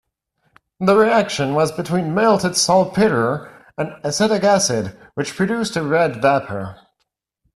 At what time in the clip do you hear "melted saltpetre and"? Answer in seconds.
2.15-3.95